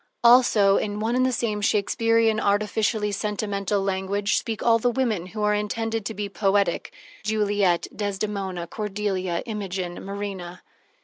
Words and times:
Also 0.23 0.77
in 0.77 0.99
one 0.99 1.15
and 1.15 1.27
the 1.27 1.31
same 1.31 1.61
Shakespearian, 1.61 2.39
artificially 2.39 3.11
sentimental 3.11 3.83
language 3.83 4.35
speak 4.35 4.63
all 4.63 4.79
the 4.79 4.89
women 4.89 5.27
who 5.27 5.43
are 5.43 5.53
intended 5.53 6.07
to 6.07 6.15
be 6.15 6.27
poetic: 6.27 6.91
Juliet, 7.21 7.85
Desdemona, 7.95 8.65
Cordelia, 8.65 9.43
Imogen, 9.45 10.03
Marina. 10.03 10.63